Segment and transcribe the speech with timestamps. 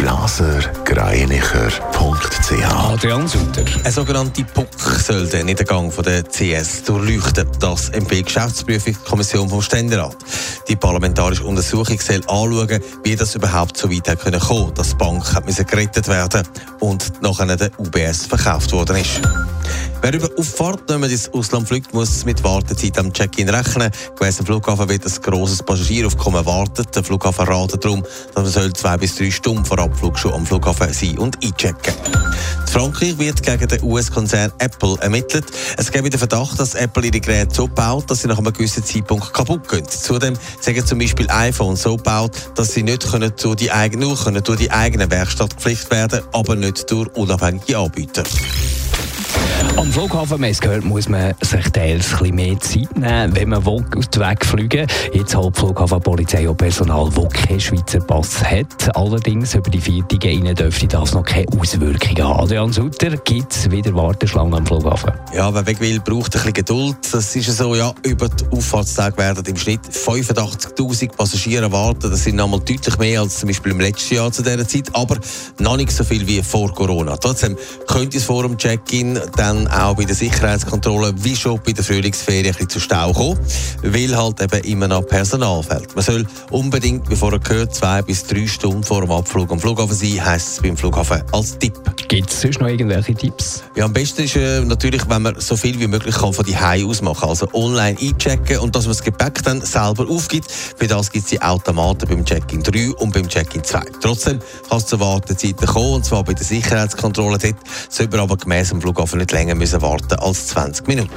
[0.00, 3.64] blasergreinicher.ch Adrian Sutter.
[3.84, 7.46] Eine sogenannte PUC soll den Niedergang von der CS durchleuchten.
[7.60, 10.16] Das empfiehlt die Geschäftsprüfungskommission vom Ständerat.
[10.68, 15.34] Die parlamentarische Untersuchung soll anschauen, wie das überhaupt so weit kommen konnte, dass die Bank
[15.34, 16.48] hat gerettet werden
[16.80, 19.20] und nachher der UBS verkauft worden ist.
[20.02, 23.90] Wer über Auffahrt nicht ins Ausland fliegt, muss mit Wartezeit am Check-in rechnen.
[24.18, 26.94] Dem Flughafen wird ein grosses Passagieraufkommen erwartet.
[26.96, 28.02] Der Flughafen ratet darum,
[28.34, 31.94] dass man zwei bis drei Stunden vor Abflug schon am Flughafen sein und einchecken.
[32.60, 35.44] In Frankreich wird gegen den US-Konzern Apple ermittelt.
[35.76, 38.84] Es gibt den Verdacht, dass Apple ihre Geräte so baut, dass sie nach einem gewissen
[38.84, 39.86] Zeitpunkt kaputt gehen.
[39.86, 44.16] Zudem sagen zum Beispiel iPhones so baut, dass sie nicht können durch die eigene, nur
[44.16, 48.22] können durch die eigene Werkstatt gepflichtet werden, aber nicht durch unabhängige Anbieter.
[49.76, 53.84] Am Flughafen, man gehört, muss man sich teils ein mehr Zeit nehmen, wenn man will,
[54.16, 58.94] wegfliegen Jetzt hat die Flughafenpolizei auch Personal, das keinen Schweizer Pass hat.
[58.94, 62.40] Allerdings über die Viertige innen dürfte das noch keine Auswirkungen haben.
[62.40, 65.12] Adrian Sutter, gibt es wieder Warteschlangen am Flughafen?
[65.32, 66.96] Ja, wer weg will, braucht ein bisschen Geduld.
[67.12, 72.12] Das ist so, ja, über die Auffahrtstage werden im Schnitt 85'000 Passagiere erwartet.
[72.12, 75.16] Das sind nochmal deutlich mehr als zum Beispiel im letzten Jahr zu dieser Zeit, aber
[75.58, 77.16] noch nicht so viel wie vor Corona.
[77.16, 81.84] Trotzdem könnte es vor dem Check-in dann auch bei der Sicherheitskontrolle wie schon bei der
[81.84, 83.38] Frühlingsferien ein bisschen zu Stau kommen,
[83.82, 85.94] weil halt eben immer noch Personal fehlt.
[85.94, 89.94] Man soll unbedingt, wie vorher gehört, zwei bis drei Stunden vor dem Abflug am Flughafen
[89.94, 91.78] sein, heisst es beim Flughafen als Tipp.
[92.08, 93.62] Gibt es sonst noch irgendwelche Tipps?
[93.76, 96.56] Ja, am besten ist äh, natürlich, wenn man so viel wie möglich kann von die
[96.56, 100.50] aus machen also online einchecken und dass man das Gepäck dann selber aufgibt.
[100.50, 103.80] Für das gibt es die Automaten beim Check-in 3 und beim Check-in 2.
[104.00, 107.38] Trotzdem kann es zu Wartezeiten kommen, und zwar bei der Sicherheitskontrolle.
[107.38, 107.56] Dort
[107.88, 111.12] sollte man aber gemäss dem Flughafen nicht länger müssen warten als 20 Minuten.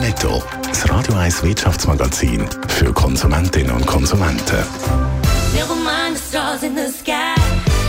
[0.00, 4.64] Netto, das Radio 1 Wirtschaftsmagazin für Konsumentinnen und Konsumenten.
[5.54, 7.40] Never mind the stars in the sky,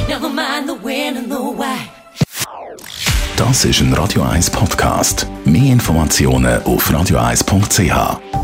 [0.07, 1.89] never mind the wind and the why.
[3.35, 5.25] Das ist ein Radio 1 Podcast.
[5.45, 8.42] Mehr Informationen auf radio1.ch.